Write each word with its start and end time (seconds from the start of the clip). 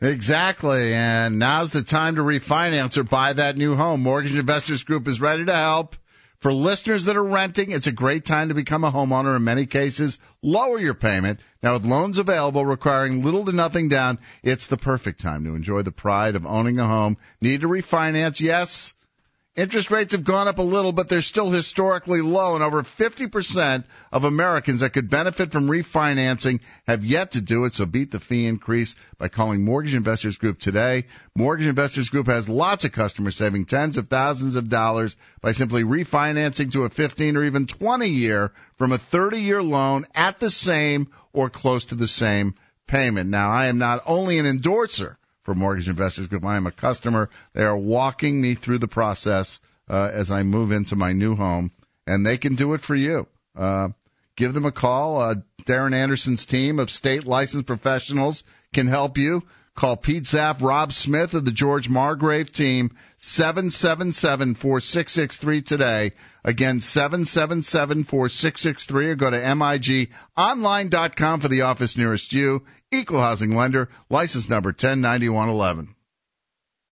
Exactly. 0.00 0.94
And 0.94 1.38
now's 1.38 1.70
the 1.70 1.82
time 1.82 2.16
to 2.16 2.22
refinance 2.22 2.96
or 2.96 3.04
buy 3.04 3.34
that 3.34 3.56
new 3.56 3.74
home. 3.74 4.02
Mortgage 4.02 4.34
Investors 4.34 4.82
Group 4.82 5.06
is 5.06 5.20
ready 5.20 5.44
to 5.44 5.54
help. 5.54 5.96
For 6.38 6.54
listeners 6.54 7.04
that 7.04 7.18
are 7.18 7.24
renting, 7.24 7.70
it's 7.70 7.86
a 7.86 7.92
great 7.92 8.24
time 8.24 8.48
to 8.48 8.54
become 8.54 8.82
a 8.82 8.90
homeowner. 8.90 9.36
In 9.36 9.44
many 9.44 9.66
cases, 9.66 10.18
lower 10.40 10.78
your 10.78 10.94
payment. 10.94 11.40
Now 11.62 11.74
with 11.74 11.84
loans 11.84 12.16
available 12.16 12.64
requiring 12.64 13.22
little 13.22 13.44
to 13.44 13.52
nothing 13.52 13.90
down, 13.90 14.18
it's 14.42 14.66
the 14.66 14.78
perfect 14.78 15.20
time 15.20 15.44
to 15.44 15.54
enjoy 15.54 15.82
the 15.82 15.92
pride 15.92 16.36
of 16.36 16.46
owning 16.46 16.78
a 16.78 16.86
home. 16.86 17.18
Need 17.42 17.60
to 17.60 17.68
refinance? 17.68 18.40
Yes. 18.40 18.94
Interest 19.56 19.90
rates 19.90 20.12
have 20.12 20.22
gone 20.22 20.46
up 20.46 20.58
a 20.58 20.62
little, 20.62 20.92
but 20.92 21.08
they're 21.08 21.22
still 21.22 21.50
historically 21.50 22.20
low, 22.20 22.54
and 22.54 22.62
over 22.62 22.84
50% 22.84 23.82
of 24.12 24.22
Americans 24.22 24.78
that 24.78 24.92
could 24.92 25.10
benefit 25.10 25.50
from 25.50 25.66
refinancing 25.66 26.60
have 26.86 27.04
yet 27.04 27.32
to 27.32 27.40
do 27.40 27.64
it. 27.64 27.74
So 27.74 27.84
beat 27.84 28.12
the 28.12 28.20
fee 28.20 28.46
increase 28.46 28.94
by 29.18 29.26
calling 29.26 29.64
Mortgage 29.64 29.96
Investors 29.96 30.38
Group 30.38 30.60
today. 30.60 31.06
Mortgage 31.34 31.66
Investors 31.66 32.10
Group 32.10 32.28
has 32.28 32.48
lots 32.48 32.84
of 32.84 32.92
customers 32.92 33.36
saving 33.36 33.64
tens 33.64 33.98
of 33.98 34.06
thousands 34.06 34.54
of 34.54 34.68
dollars 34.68 35.16
by 35.40 35.50
simply 35.50 35.82
refinancing 35.82 36.70
to 36.72 36.84
a 36.84 36.88
15 36.88 37.36
or 37.36 37.42
even 37.42 37.66
20 37.66 38.06
year 38.06 38.52
from 38.78 38.92
a 38.92 38.98
30 38.98 39.40
year 39.40 39.64
loan 39.64 40.06
at 40.14 40.38
the 40.38 40.50
same 40.50 41.08
or 41.32 41.50
close 41.50 41.86
to 41.86 41.96
the 41.96 42.08
same 42.08 42.54
payment. 42.86 43.28
Now, 43.28 43.50
I 43.50 43.66
am 43.66 43.78
not 43.78 44.04
only 44.06 44.38
an 44.38 44.46
endorser 44.46 45.18
for 45.42 45.54
Mortgage 45.54 45.88
Investors 45.88 46.26
Group. 46.26 46.44
I 46.44 46.56
am 46.56 46.66
a 46.66 46.72
customer. 46.72 47.30
They 47.52 47.64
are 47.64 47.76
walking 47.76 48.40
me 48.40 48.54
through 48.54 48.78
the 48.78 48.88
process 48.88 49.60
uh, 49.88 50.10
as 50.12 50.30
I 50.30 50.42
move 50.42 50.72
into 50.72 50.96
my 50.96 51.12
new 51.12 51.34
home, 51.34 51.72
and 52.06 52.24
they 52.24 52.38
can 52.38 52.54
do 52.54 52.74
it 52.74 52.80
for 52.80 52.94
you. 52.94 53.26
Uh, 53.56 53.88
give 54.36 54.54
them 54.54 54.64
a 54.64 54.72
call. 54.72 55.20
Uh, 55.20 55.34
Darren 55.64 55.94
Anderson's 55.94 56.46
team 56.46 56.78
of 56.78 56.90
state 56.90 57.24
licensed 57.24 57.66
professionals 57.66 58.44
can 58.72 58.86
help 58.86 59.18
you. 59.18 59.42
Call 59.76 59.96
Pete 59.96 60.26
Zapp, 60.26 60.60
Rob 60.62 60.92
Smith 60.92 61.34
of 61.34 61.44
the 61.44 61.52
George 61.52 61.88
Margrave 61.88 62.50
team, 62.52 62.90
777-4663 63.18 65.64
today. 65.64 66.12
Again, 66.44 66.80
777-4663 66.80 69.06
or 69.06 69.14
go 69.14 69.30
to 69.30 69.38
migonline.com 69.38 71.40
for 71.40 71.48
the 71.48 71.62
office 71.62 71.96
nearest 71.96 72.32
you. 72.32 72.64
Equal 72.90 73.20
housing 73.20 73.56
lender, 73.56 73.88
license 74.10 74.48
number 74.48 74.70
109111. 74.70 75.94